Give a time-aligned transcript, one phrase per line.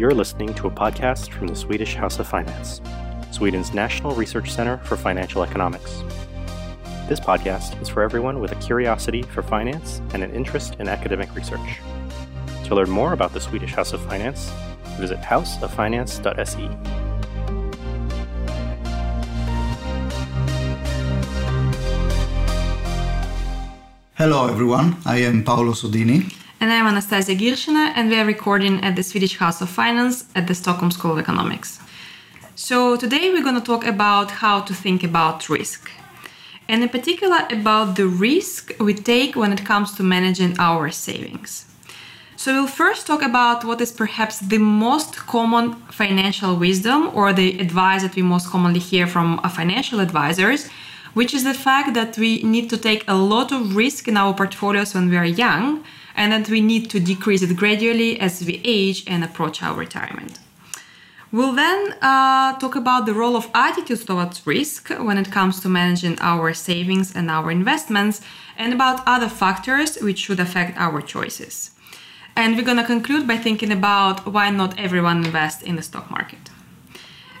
[0.00, 2.80] You're listening to a podcast from the Swedish House of Finance,
[3.32, 6.02] Sweden's National Research Center for Financial Economics.
[7.06, 11.34] This podcast is for everyone with a curiosity for finance and an interest in academic
[11.34, 11.80] research.
[12.64, 14.50] To learn more about the Swedish House of Finance,
[14.98, 16.70] visit houseoffinance.se.
[24.14, 24.96] Hello, everyone.
[25.04, 26.39] I am Paolo Sodini.
[26.62, 30.46] And I'm Anastasia Girshina, and we are recording at the Swedish House of Finance at
[30.46, 31.80] the Stockholm School of Economics.
[32.54, 35.90] So, today we're going to talk about how to think about risk,
[36.68, 41.64] and in particular about the risk we take when it comes to managing our savings.
[42.36, 47.58] So, we'll first talk about what is perhaps the most common financial wisdom or the
[47.58, 50.68] advice that we most commonly hear from financial advisors,
[51.14, 54.34] which is the fact that we need to take a lot of risk in our
[54.34, 55.82] portfolios when we are young
[56.20, 60.38] and that we need to decrease it gradually as we age and approach our retirement.
[61.32, 65.68] We'll then uh, talk about the role of attitudes towards risk when it comes to
[65.70, 68.20] managing our savings and our investments,
[68.58, 71.70] and about other factors which should affect our choices.
[72.36, 76.44] And we're to conclude by thinking about why not everyone invests in the stock market.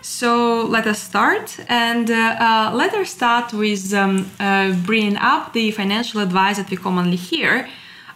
[0.00, 5.52] So let us start, and uh, uh, let us start with um, uh, bringing up
[5.52, 7.68] the financial advice that we commonly hear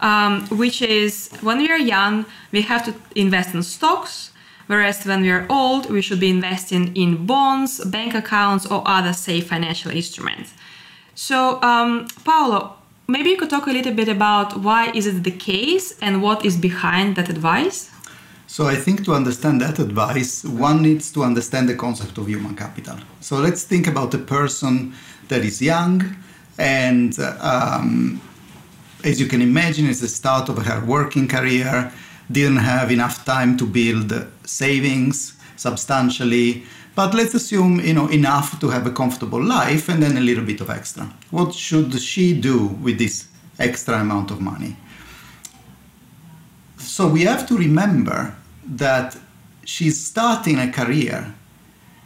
[0.05, 4.31] um, which is when we are young, we have to invest in stocks,
[4.67, 9.15] whereas when we are old, we should be investing in bonds, bank accounts, or other
[9.15, 10.53] safe financial instruments.
[11.15, 12.77] So, um, Paolo,
[13.09, 16.45] maybe you could talk a little bit about why is it the case and what
[16.45, 17.91] is behind that advice?
[18.47, 22.55] So I think to understand that advice, one needs to understand the concept of human
[22.55, 22.99] capital.
[23.21, 24.93] So let's think about a person
[25.29, 26.17] that is young
[26.59, 28.21] and um,
[29.05, 31.93] as you can imagine, it's the start of her working career,
[32.31, 38.71] didn't have enough time to build savings substantially, but let's assume you know enough to
[38.71, 41.05] have a comfortable life and then a little bit of extra.
[41.31, 43.29] What should she do with this
[43.59, 44.77] extra amount of money?
[46.79, 49.17] So we have to remember that
[49.64, 51.35] she's starting a career.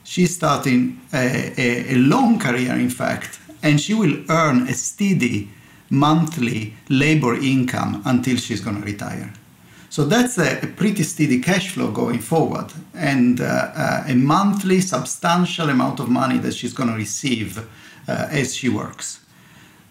[0.03, 5.51] She's starting a, a, a long career, in fact, and she will earn a steady
[5.91, 9.33] monthly labor income until she's going to retire.
[9.91, 13.45] So that's a, a, pretty steady cash flow going forward and uh,
[13.75, 17.59] uh, a monthly substantial amount of money that she's going to receive
[18.07, 19.21] uh, as she works.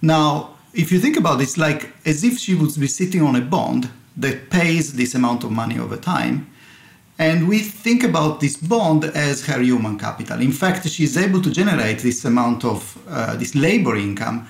[0.01, 3.35] Now, if you think about it, it's like as if she would be sitting on
[3.35, 6.47] a bond that pays this amount of money over time.
[7.19, 10.39] And we think about this bond as her human capital.
[10.39, 14.47] In fact, she's able to generate this amount of uh, this labor income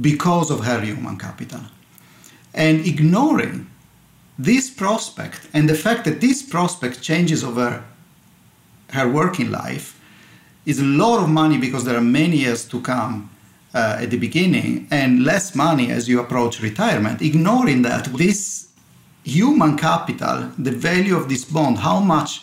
[0.00, 1.60] because of her human capital.
[2.54, 3.68] And ignoring
[4.38, 7.84] this prospect and the fact that this prospect changes over
[8.90, 10.00] her working life
[10.64, 13.30] is a lot of money because there are many years to come
[13.74, 17.20] uh, at the beginning and less money as you approach retirement.
[17.22, 18.68] Ignoring that, this
[19.24, 22.42] human capital, the value of this bond, how much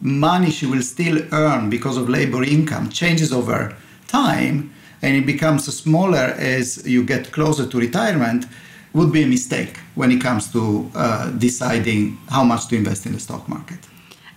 [0.00, 4.72] money she will still earn because of labor income changes over time
[5.02, 8.46] and it becomes smaller as you get closer to retirement
[8.94, 13.12] would be a mistake when it comes to uh, deciding how much to invest in
[13.12, 13.78] the stock market.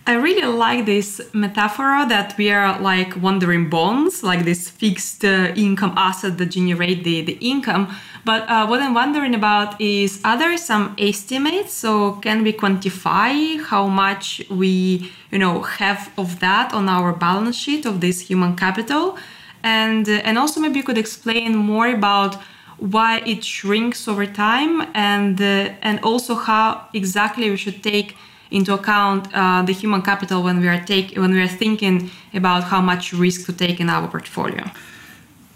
[0.07, 5.53] I really like this metaphor that we are like wandering bonds, like this fixed uh,
[5.55, 7.95] income asset that generate the, the income.
[8.25, 11.73] But uh, what I'm wondering about is are there some estimates?
[11.73, 17.55] So can we quantify how much we you know have of that on our balance
[17.55, 19.17] sheet of this human capital?
[19.63, 22.35] And uh, and also maybe you could explain more about
[22.77, 28.16] why it shrinks over time and uh, and also how exactly we should take
[28.49, 32.63] into account uh, the human capital when we are take when we are thinking about
[32.63, 34.63] how much risk to take in our portfolio.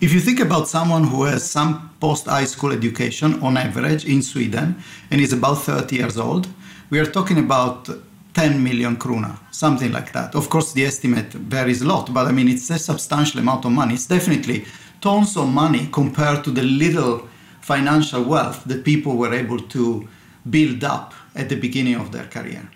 [0.01, 4.21] If you think about someone who has some post high school education on average in
[4.21, 4.75] Sweden
[5.09, 6.47] and is about 30 years old,
[6.89, 7.89] we are talking about
[8.35, 10.35] 10 million krona, something like that.
[10.35, 13.71] Of course, the estimate varies a lot, but I mean, it's a substantial amount of
[13.71, 13.93] money.
[13.93, 14.65] It's definitely
[14.99, 17.27] tons of money compared to the little
[17.61, 20.07] financial wealth that people were able to
[20.49, 22.69] build up at the beginning of their career.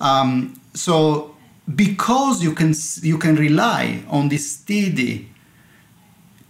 [0.00, 1.34] Um, so,
[1.74, 2.72] because you can
[3.02, 5.28] you can rely on this steady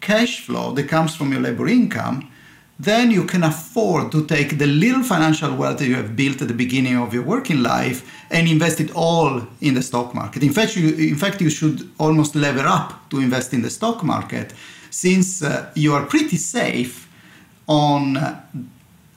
[0.01, 2.31] cash flow that comes from your labor income,
[2.79, 6.49] then you can afford to take the little financial wealth that you have built at
[6.49, 10.43] the beginning of your working life and invest it all in the stock market.
[10.43, 14.03] In fact, you, in fact, you should almost lever up to invest in the stock
[14.05, 14.53] market
[14.91, 17.09] since uh, you are pretty safe
[17.67, 18.41] on uh,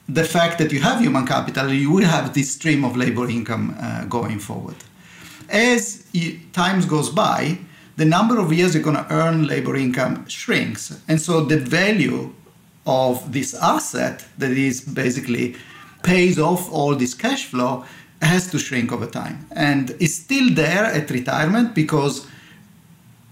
[0.08, 3.76] the fact that you have human capital, you will have this stream of labor income
[3.78, 4.76] uh, going forward.
[5.50, 6.04] as
[6.52, 7.58] time goes by,
[7.96, 11.02] the number of years you're going to earn labor income shrinks.
[11.06, 12.32] And so the value
[12.86, 15.56] of this asset that is basically
[16.02, 17.84] pays off all this cash flow
[18.22, 19.46] has to shrink over time.
[19.52, 22.26] And it's still there at retirement because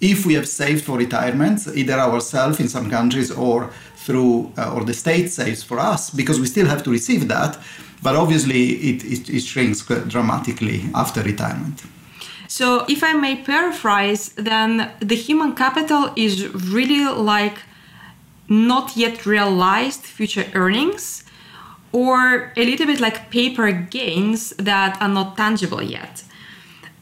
[0.00, 4.84] if we have saved for retirement, either ourselves in some countries or through uh, or
[4.84, 7.58] the state saves for us, because we still have to receive that,
[8.02, 11.82] but obviously it, it, it shrinks dramatically after retirement.
[12.50, 17.58] So, if I may paraphrase, then the human capital is really like
[18.48, 21.24] not yet realized future earnings
[21.92, 26.22] or a little bit like paper gains that are not tangible yet.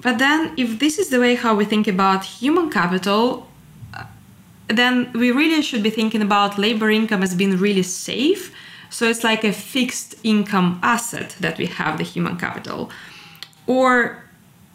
[0.01, 3.49] But then, if this is the way how we think about human capital,
[4.69, 8.53] then we really should be thinking about labor income as being really safe.
[8.91, 12.91] So it's like a fixed income asset that we have, the human capital.
[13.67, 14.23] Or,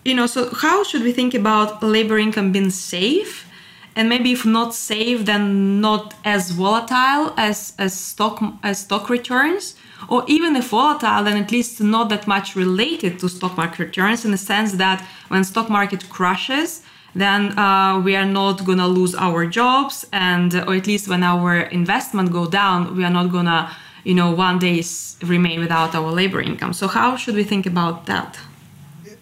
[0.04, 3.48] you know, so how should we think about labor income being safe?
[3.96, 9.76] And maybe if not safe then not as volatile as as stock as stock returns.
[10.10, 14.26] Or even if volatile then at least not that much related to stock market returns
[14.26, 16.82] in the sense that when stock market crashes
[17.14, 21.62] then uh, we are not gonna lose our jobs and or at least when our
[21.80, 23.70] investment go down we are not gonna
[24.06, 24.82] you know one day
[25.24, 26.74] remain without our labor income.
[26.74, 28.40] So how should we think about that?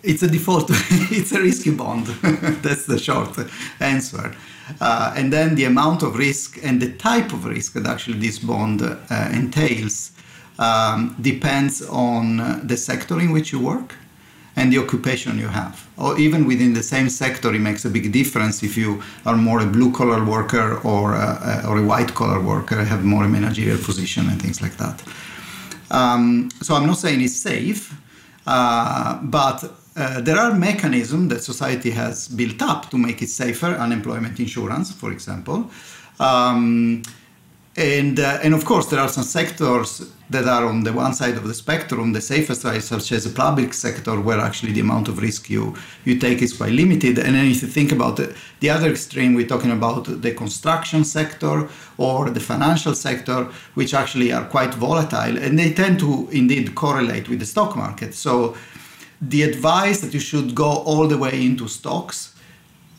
[0.02, 0.70] It's a default
[1.12, 2.06] it's a risky bond.
[2.64, 3.38] That's the short
[3.82, 4.36] answer
[4.82, 8.40] uh, and then the amount of risk and the type of risk that actually this
[8.40, 10.12] bond uh, entails
[10.60, 13.96] um, depends on the sector in which you work
[14.56, 15.88] and the occupation you have.
[15.98, 19.62] Or even within the same sector, it makes a big difference if you are more
[19.62, 23.78] a blue collar worker or a, or a white collar worker, have more a managerial
[23.78, 25.02] position and things like that.
[25.92, 27.96] Um, so I'm not saying it's safe,
[28.46, 29.64] uh, but
[30.00, 34.92] uh, there are mechanisms that society has built up to make it safer, unemployment insurance,
[34.92, 35.70] for example.
[36.20, 37.04] Um,
[37.76, 41.36] and, uh, and of course, there are some sectors that are on the one side
[41.36, 45.08] of the spectrum, the safer side, such as the public sector, where actually the amount
[45.08, 45.76] of risk you,
[46.06, 47.18] you take is quite limited.
[47.20, 51.04] And then if you think about the, the other extreme, we're talking about the construction
[51.04, 56.76] sector or the financial sector, which actually are quite volatile, and they tend to indeed
[56.76, 58.14] correlate with the stock market.
[58.14, 58.56] So
[59.22, 62.36] the advice that you should go all the way into stocks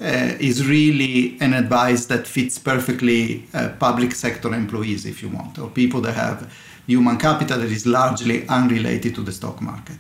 [0.01, 5.59] uh, is really an advice that fits perfectly uh, public sector employees, if you want,
[5.59, 6.53] or people that have
[6.87, 9.99] human capital that is largely unrelated to the stock market.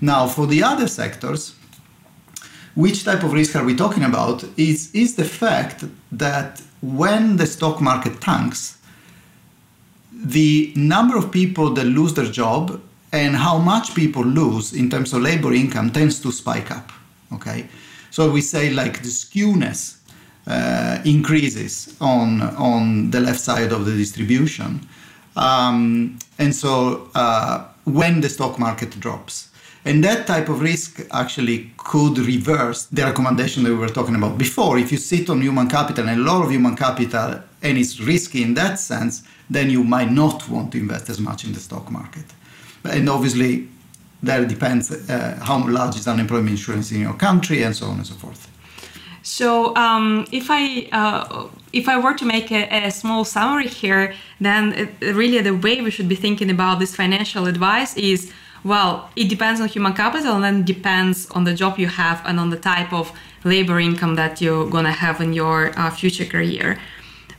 [0.00, 1.54] Now, for the other sectors,
[2.74, 4.44] which type of risk are we talking about?
[4.56, 8.78] Is, is the fact that when the stock market tanks,
[10.12, 12.80] the number of people that lose their job
[13.12, 16.92] and how much people lose in terms of labor income tends to spike up.
[17.32, 17.68] Okay,
[18.10, 19.98] so we say like the skewness
[20.46, 24.80] uh, increases on on the left side of the distribution,
[25.36, 29.48] um, and so uh, when the stock market drops.
[29.82, 34.36] And that type of risk actually could reverse the recommendation that we were talking about
[34.36, 34.78] before.
[34.78, 38.42] If you sit on human capital and a lot of human capital and it's risky
[38.42, 41.90] in that sense, then you might not want to invest as much in the stock
[41.90, 42.26] market.
[42.84, 43.68] And obviously,
[44.22, 48.06] that depends uh, how large is unemployment insurance in your country and so on and
[48.06, 48.48] so forth.
[49.22, 54.14] So, um, if I uh, if I were to make a, a small summary here,
[54.40, 59.08] then it, really the way we should be thinking about this financial advice is well,
[59.16, 62.50] it depends on human capital and then depends on the job you have and on
[62.50, 63.10] the type of
[63.44, 66.78] labor income that you're gonna have in your uh, future career.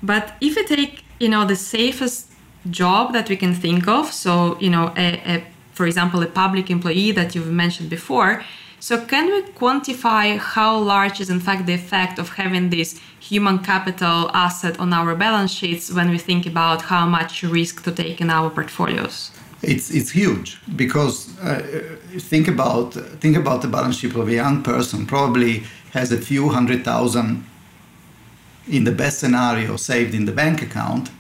[0.02, 2.31] But if you take you know the safest
[2.70, 4.12] job that we can think of.
[4.12, 8.44] So, you know, a, a, for example, a public employee that you've mentioned before.
[8.80, 13.60] So, can we quantify how large is in fact the effect of having this human
[13.60, 18.20] capital asset on our balance sheets when we think about how much risk to take
[18.22, 19.32] in our portfolios?
[19.62, 21.62] It's it's huge because uh,
[22.18, 25.64] think about think about the balance sheet of a young person probably
[25.94, 27.46] has a few hundred thousand
[28.68, 31.12] in the best scenario saved in the bank account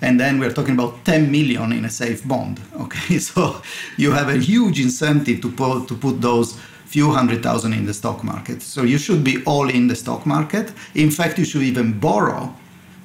[0.00, 3.18] and then we're talking about 10 million in a safe bond okay?
[3.18, 3.62] So
[3.96, 7.92] you have a huge incentive to put to put those few hundred thousand in the
[7.92, 8.62] stock market.
[8.62, 10.72] So you should be all in the stock market.
[10.94, 12.54] In fact you should even borrow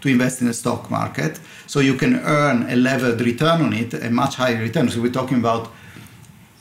[0.01, 3.93] to invest in the stock market so you can earn a levered return on it
[3.93, 4.89] a much higher return.
[4.89, 5.71] So we're talking about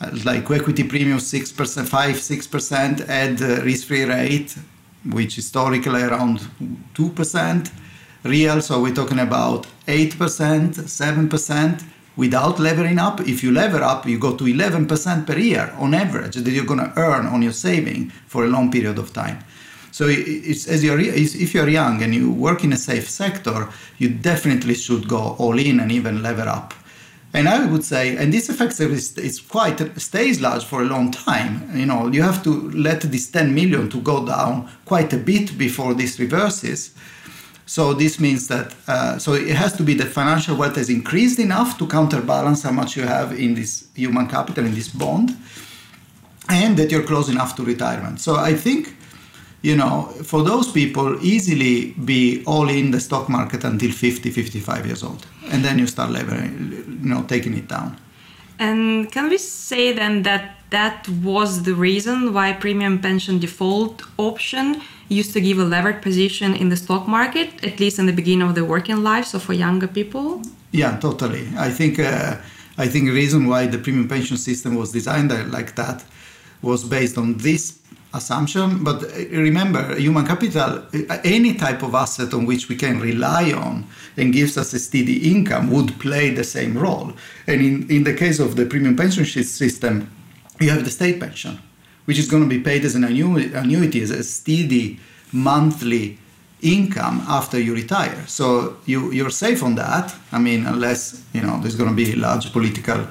[0.01, 4.57] uh, like equity premium 6% 5 6% at risk-free rate
[5.11, 6.39] which historically around
[6.95, 7.71] 2%
[8.23, 11.83] real, so we're talking about 8%, 7%,
[12.15, 13.21] without levering up.
[13.21, 16.79] If you lever up, you go to 11% per year on average that you're going
[16.79, 19.43] to earn on your saving for a long period of time.
[19.91, 24.09] So it's, as you're, if you're young and you work in a safe sector, you
[24.09, 26.73] definitely should go all in and even lever up.
[27.35, 31.69] And I would say, and this effect is, quite stays large for a long time.
[31.75, 35.57] You know, you have to let this 10 million to go down quite a bit
[35.57, 36.93] before this reverses.
[37.65, 41.39] So this means that uh, so it has to be that financial wealth has increased
[41.39, 45.37] enough to counterbalance how much you have in this human capital in this bond,
[46.49, 48.19] and that you're close enough to retirement.
[48.19, 48.95] So I think
[49.63, 54.85] you know, for those people, easily be all in the stock market until 50, 55
[54.85, 55.25] years old.
[55.51, 57.97] And then you start leveraging, you know, taking it down.
[58.59, 64.81] And can we say then that that was the reason why premium pension default option
[65.21, 68.47] used to give a levered position in the stock market, at least in the beginning
[68.47, 70.41] of the working life, so for younger people?
[70.71, 71.47] Yeah, totally.
[71.57, 72.37] I think uh,
[72.77, 76.03] I think the reason why the premium pension system was designed like that
[76.61, 77.79] was based on this
[78.13, 78.83] assumption.
[78.83, 83.51] But uh, remember, human capital, uh, any type of asset on which we can rely
[83.51, 83.85] on
[84.17, 87.13] and gives us a steady income would play the same role.
[87.47, 90.09] And in, in the case of the premium pension system,
[90.59, 91.59] you have the state pension,
[92.05, 94.99] which is going to be paid as an annuity, as a steady
[95.31, 96.17] monthly
[96.61, 98.23] income after you retire.
[98.27, 100.15] So you, you're safe on that.
[100.31, 103.05] I mean, unless, you know, there's going to be large political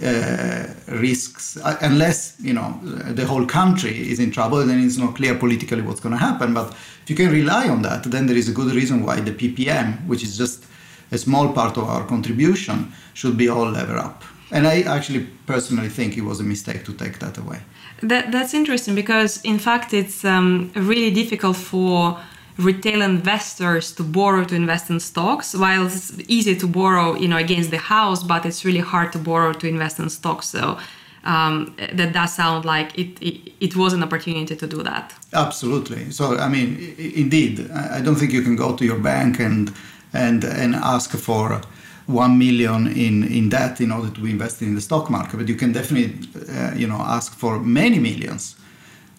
[0.00, 5.14] uh, risks uh, unless you know the whole country is in trouble then it's not
[5.14, 6.72] clear politically what's going to happen but
[7.02, 10.04] if you can rely on that then there is a good reason why the ppm
[10.06, 10.64] which is just
[11.12, 15.90] a small part of our contribution should be all lever up and i actually personally
[15.90, 17.60] think it was a mistake to take that away
[18.02, 22.18] that, that's interesting because in fact it's um, really difficult for
[22.58, 25.54] retail investors to borrow to invest in stocks.
[25.54, 29.18] While it's easy to borrow you know against the house but it's really hard to
[29.18, 30.48] borrow to invest in stocks.
[30.48, 30.78] So
[31.24, 35.14] um, that does sound like it, it, it was an opportunity to do that.
[35.32, 36.10] Absolutely.
[36.10, 39.72] So i mean indeed i don't think you can go to your bank and
[40.12, 41.60] and and ask for
[42.06, 45.48] one million in in debt in order to be invested in the stock market but
[45.48, 46.12] you can definitely
[46.48, 48.56] uh, you know ask for many millions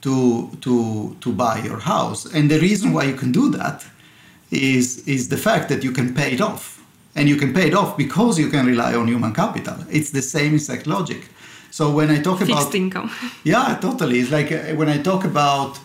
[0.03, 2.25] to to to buy your house.
[2.35, 3.85] And the reason why you can do that
[4.51, 6.63] is is the fact that you can pay it off,
[7.15, 9.77] and you can pay it off because you can rely on human capital.
[9.89, 11.21] It's the same exact logic.
[11.71, 13.09] So when I talk Fixed about fixed income,
[13.43, 14.19] yeah, totally.
[14.19, 15.79] It's like uh, when I talk about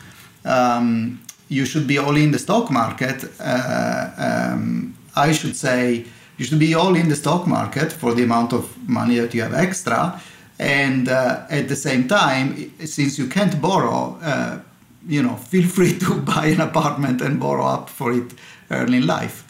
[0.45, 3.25] um, you should be all in the stock market.
[3.41, 6.05] Uh, um, I should say
[6.39, 9.43] you should be all in the stock market for the amount of money that you
[9.43, 10.21] have extra.
[10.59, 14.59] And uh, at the same time since you can't borrow uh,
[15.07, 18.35] you know feel free to buy an apartment and borrow up for it
[18.71, 19.45] early in life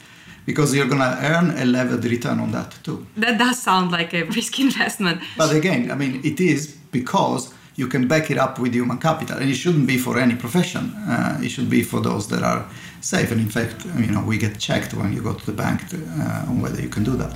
[0.47, 3.07] because you're going to earn a levered return on that too.
[3.19, 5.21] That does sound like a risky investment.
[5.37, 9.37] But again i mean it is because you can back it up with human capital
[9.39, 12.67] and it shouldn't be for any profession uh, it should be for those that are
[13.01, 15.89] safe and in fact you know we get checked when you go to the bank
[15.89, 17.35] to, uh, on whether you can do that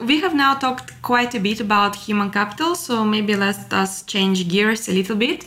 [0.00, 4.48] we have now talked quite a bit about human capital, so maybe let us change
[4.48, 5.44] gears a little bit.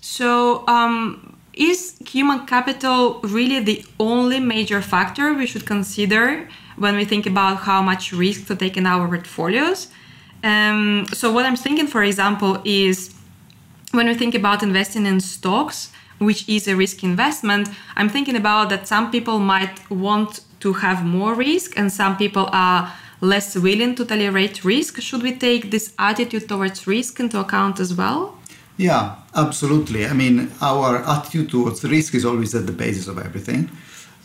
[0.00, 7.04] So, um, is human capital really the only major factor we should consider when we
[7.04, 9.88] think about how much risk to take in our portfolios?
[10.42, 13.14] Um, so, what I'm thinking, for example, is
[13.92, 18.70] when we think about investing in stocks, which is a risk investment, I'm thinking about
[18.70, 23.94] that some people might want to have more risk and some people are less willing
[23.96, 25.00] to tolerate risk.
[25.00, 28.38] Should we take this attitude towards risk into account as well?
[28.76, 30.06] Yeah, absolutely.
[30.06, 33.70] I mean, our attitude towards risk is always at the basis of everything.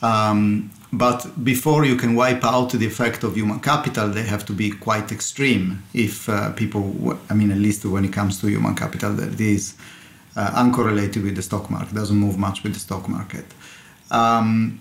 [0.01, 4.53] Um, but before you can wipe out the effect of human capital, they have to
[4.53, 5.83] be quite extreme.
[5.93, 9.75] If uh, people, I mean, at least when it comes to human capital, that is
[10.35, 13.45] uh, uncorrelated with the stock market, doesn't move much with the stock market.
[14.11, 14.79] Um,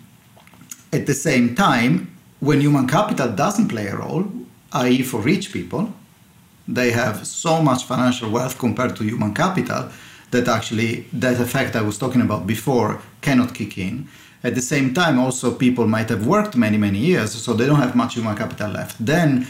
[0.92, 4.30] at the same time, when human capital doesn't play a role,
[4.72, 5.92] i.e., for rich people,
[6.68, 9.90] they have so much financial wealth compared to human capital
[10.30, 14.08] that actually that effect I was talking about before cannot kick in.
[14.42, 17.80] At the same time, also people might have worked many, many years, so they don't
[17.80, 19.04] have much human capital left.
[19.04, 19.46] Then,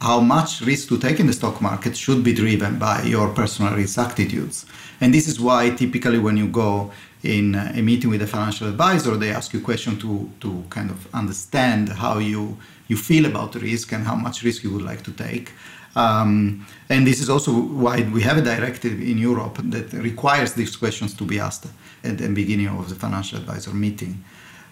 [0.00, 3.74] how much risk to take in the stock market should be driven by your personal
[3.74, 4.64] risk attitudes.
[5.00, 9.16] And this is why typically when you go in a meeting with a financial advisor,
[9.16, 12.56] they ask you a question to, to kind of understand how you,
[12.88, 15.52] you feel about risk and how much risk you would like to take.
[15.94, 20.76] Um, and this is also why we have a directive in Europe that requires these
[20.76, 21.66] questions to be asked
[22.02, 24.24] at the beginning of the financial advisor meeting.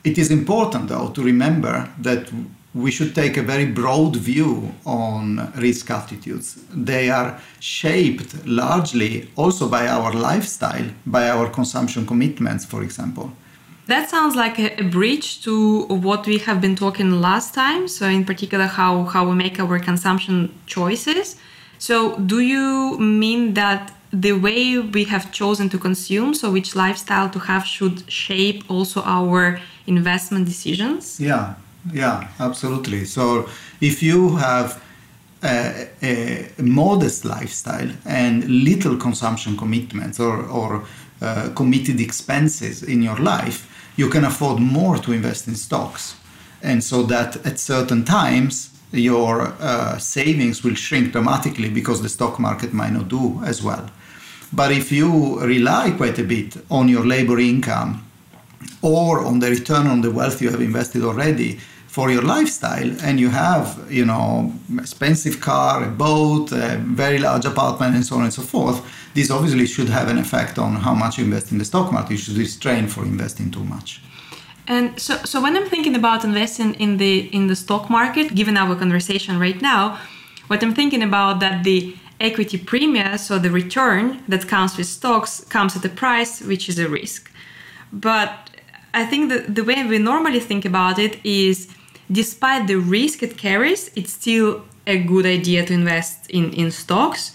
[0.02, 2.30] It is important, though, to remember that
[2.72, 6.62] we should take a very broad view on risk attitudes.
[6.72, 13.32] They are shaped largely also by our lifestyle, by our consumption commitments, for example.
[13.90, 17.88] That sounds like a, a, bridge to what we have been talking last time.
[17.88, 21.36] So, in particular, how, how we make our consumption choices.
[21.80, 27.28] So, do you mean that the way we have chosen to consume, so which lifestyle
[27.30, 31.18] to have, should shape also our investment decisions?
[31.18, 31.54] Yeah,
[31.92, 33.06] yeah, absolutely.
[33.06, 33.48] So,
[33.80, 34.80] if you have
[35.42, 40.84] a, a modest lifestyle and little consumption commitments or, or
[41.20, 43.66] uh, committed expenses in your life,
[44.00, 46.16] you can afford more to invest in stocks.
[46.62, 52.38] And so that at certain times, your uh, savings will shrink dramatically because the stock
[52.38, 53.86] market might not do as well.
[54.52, 57.90] But if you rely quite a bit on your labor income
[58.82, 61.60] or on the return on the wealth you have invested already
[61.94, 63.64] for your lifestyle and you have
[63.98, 68.42] you know expensive car a boat a very large apartment and so on and so
[68.42, 68.78] forth
[69.14, 72.12] this obviously should have an effect on how much you invest in the stock market.
[72.12, 74.00] You should restrain for investing too much.
[74.66, 78.56] And so, so when I'm thinking about investing in the in the stock market, given
[78.56, 79.98] our conversation right now,
[80.46, 85.42] what I'm thinking about that the equity premium, so the return that comes with stocks,
[85.48, 87.32] comes at a price which is a risk.
[87.92, 88.30] But
[88.94, 91.68] I think that the way we normally think about it is,
[92.10, 97.32] despite the risk it carries, it's still a good idea to invest in in stocks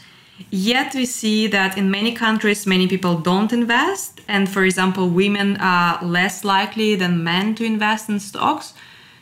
[0.50, 4.22] Yet we see that in many countries, many people don't invest.
[4.28, 8.74] And for example, women are less likely than men to invest in stocks.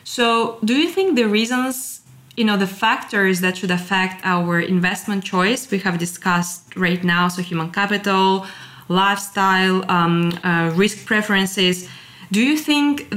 [0.02, 2.00] So, do you think the reasons,
[2.36, 7.28] you know, the factors that should affect our investment choice we have discussed right now,
[7.28, 8.46] so human capital,
[8.88, 11.88] lifestyle, um, uh, risk preferences,
[12.32, 13.14] do you think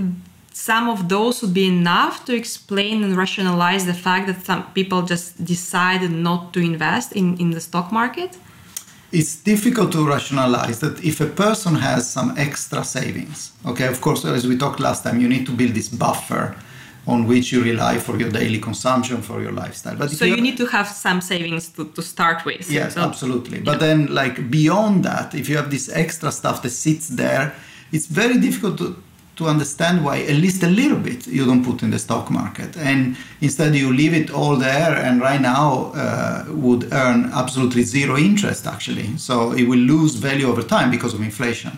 [0.58, 5.04] some of those would be enough to explain and rationalize the fact that some people
[5.04, 8.38] just decided not to invest in, in the stock market?
[9.12, 14.26] It's difficult to rationalize that if a person has some extra savings, okay, of course,
[14.26, 16.56] as we talked last time, you need to build this buffer
[17.06, 19.96] on which you rely for your daily consumption, for your lifestyle.
[19.96, 22.70] But so you, need to have some savings to, to start with.
[22.70, 23.60] Yes, so, absolutely.
[23.62, 27.54] But then, like beyond that, if you have this extra stuff that sits there,
[27.92, 29.02] it's very difficult to,
[29.38, 32.76] to understand why at least a little bit you don't put in the stock market.
[32.76, 38.18] And instead you leave it all there and right now uh, would earn absolutely zero
[38.18, 39.16] interest actually.
[39.18, 41.72] So it will lose value over time because of inflation.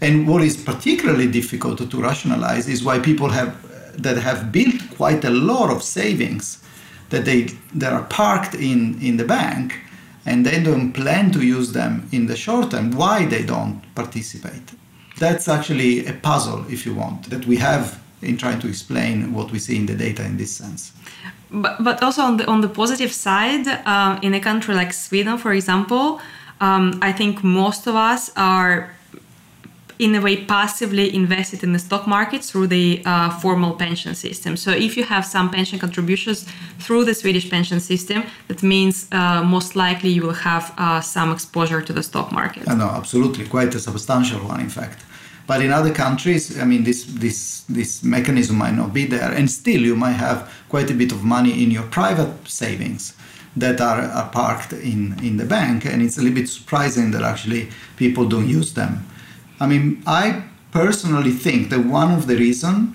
[0.00, 3.54] And what is particularly difficult to rationalize is why people have
[4.02, 6.62] that have built quite a lot of savings
[7.08, 9.78] that they that are parked in in the bank
[10.26, 12.90] and they don't plan to use them in the short term.
[12.90, 14.72] Why they don't participate
[15.18, 19.50] that's actually a puzzle, if you want, that we have in trying to explain what
[19.50, 20.92] we see in the data in this sense.
[21.50, 25.38] But, but also on the on the positive side, uh, in a country like Sweden,
[25.38, 26.20] for example,
[26.60, 28.90] um, I think most of us are
[29.98, 34.56] in a way passively invested in the stock market through the uh, formal pension system.
[34.56, 36.46] So if you have some pension contributions
[36.78, 41.32] through the Swedish pension system, that means uh, most likely you will have uh, some
[41.32, 42.66] exposure to the stock market.
[42.66, 45.05] no, absolutely, quite a substantial one, in fact.
[45.46, 49.50] But in other countries, I mean, this this this mechanism might not be there, and
[49.50, 53.14] still you might have quite a bit of money in your private savings
[53.56, 57.22] that are, are parked in in the bank, and it's a little bit surprising that
[57.22, 59.06] actually people don't use them
[59.58, 62.94] I mean, I personally think that one of the reasons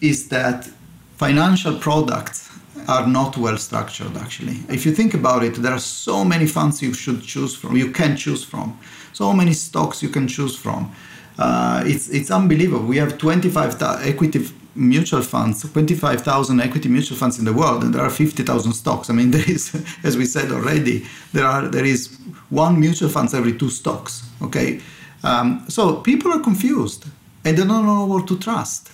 [0.00, 0.68] is that
[1.16, 2.50] financial products
[2.86, 4.58] are not well structured actually.
[4.68, 7.90] If you think about it, there are so many funds you should choose from, you
[7.90, 8.78] can choose from,
[9.14, 10.92] so many stocks you can choose from.
[11.38, 12.84] Uh, it's, it's unbelievable.
[12.84, 18.02] We have 25 equity mutual funds, 25,000 equity mutual funds in the world, and there
[18.02, 19.10] are 50,000 stocks.
[19.10, 22.16] I mean, there is, as we said already, there are there is
[22.50, 24.28] one mutual funds every two stocks.
[24.42, 24.80] Okay,
[25.22, 27.06] um, so people are confused
[27.44, 28.90] and they don't know what to trust.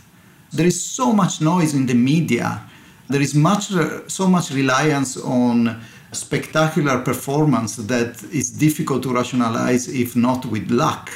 [0.52, 2.62] There is so much noise in the media.
[3.08, 3.72] There is much,
[4.08, 5.80] so much reliance on
[6.12, 11.10] spectacular performance that is difficult to rationalize if not with luck.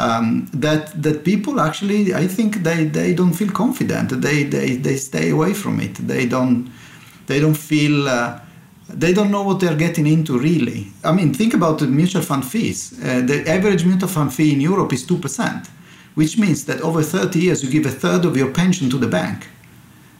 [0.00, 4.08] Um, that that people actually, I think they, they don't feel confident.
[4.22, 5.94] They, they they stay away from it.
[5.94, 6.70] They don't
[7.26, 8.08] they don't feel.
[8.08, 8.40] Uh,
[8.88, 10.88] they don't know what they're getting into really.
[11.04, 12.92] I mean, think about the mutual fund fees.
[13.02, 15.68] Uh, the average mutual fund fee in Europe is 2%,
[16.14, 19.06] which means that over 30 years you give a third of your pension to the
[19.06, 19.46] bank.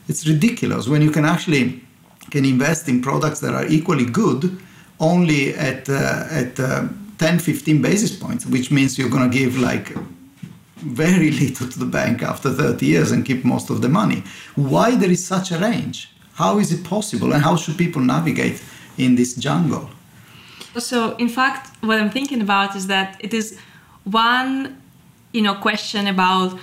[0.09, 1.83] It's ridiculous when you can actually
[2.31, 4.57] can invest in products that are equally good
[5.01, 6.87] only at, uh, at uh,
[7.21, 9.93] 10, 15 basis points, which means you're going to give like
[10.77, 14.23] very little to the bank after 30 years and keep most of the money.
[14.55, 16.11] Why there is such a range?
[16.37, 18.63] How is it possible and how should people navigate
[18.97, 19.91] in this jungle?
[20.79, 23.59] So in fact what I'm thinking about is that it is
[24.05, 24.81] one
[25.33, 26.59] you know question about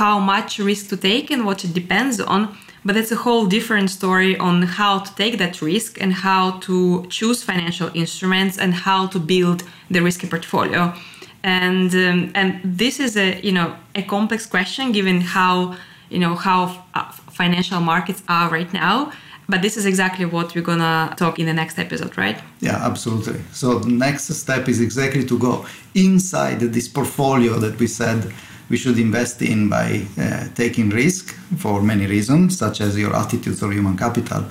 [0.00, 3.90] how much risk to take and what it depends on but that's a whole different
[3.90, 9.06] story on how to take that risk and how to choose financial instruments and how
[9.08, 10.94] to build the risky portfolio.
[11.42, 15.76] And um, and this is a you know a complex question given how
[16.08, 16.60] you know how
[16.94, 19.12] uh, financial markets are right now.
[19.50, 22.38] But this is exactly what we're gonna talk in the next episode right?
[22.60, 23.40] Yeah absolutely.
[23.52, 28.32] So the next step is exactly to go inside this portfolio that we said
[28.70, 33.62] we should invest in by uh, taking risk for many reasons such as your attitudes
[33.62, 34.44] or human capital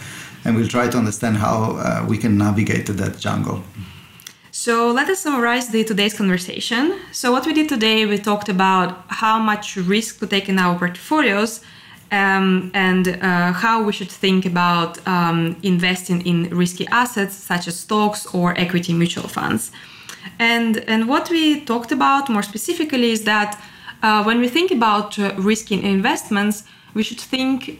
[0.45, 3.63] and we'll try to understand how uh, we can navigate that jungle
[4.51, 6.99] so let us summarize the today's conversation.
[7.11, 10.75] So what we did today, we talked about how much risk to take in our
[10.79, 11.61] portfolios
[12.11, 17.79] um, and uh, how we should think about um, investing in risky assets such as
[17.79, 19.71] stocks or equity mutual funds.
[20.39, 23.61] And, and what we talked about more specifically is that
[24.03, 27.79] uh, when we think about uh, investments, we should think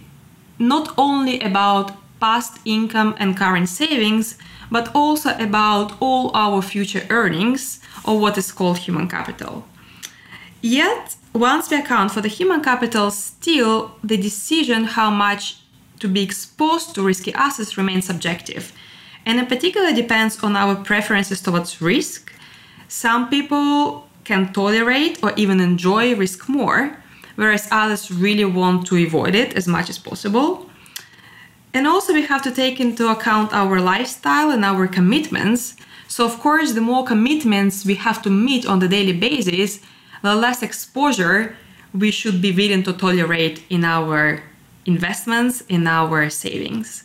[0.60, 4.38] not only about past income and current savings,
[4.72, 9.66] but also about all our future earnings or what is called human capital.
[10.62, 15.58] Yet, once we account for the human capital, still the decision how much
[16.00, 18.72] to be exposed to risky assets remains subjective.
[19.26, 22.32] And in particular depends on our preferences towards risk.
[22.88, 26.98] Some people can tolerate or even enjoy risk more,
[27.36, 30.70] whereas others really want to avoid it as much as possible.
[31.74, 35.76] And also, we have to take into account our lifestyle and our commitments.
[36.08, 39.80] So, of course, the more commitments we have to meet on the daily basis,
[40.24, 41.56] the less exposure
[41.94, 44.42] we should be willing to tolerate in our
[44.86, 47.04] investments, in our savings.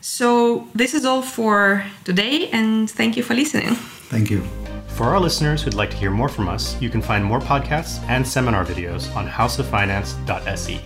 [0.00, 3.74] So, this is all for today, and thank you for listening.
[4.10, 4.63] Thank you.
[4.94, 8.00] For our listeners who'd like to hear more from us, you can find more podcasts
[8.08, 10.80] and seminar videos on houseoffinance.se.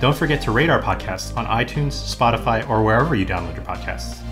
[0.00, 4.22] Don't forget to rate our podcast on iTunes, Spotify, or wherever you download your podcasts.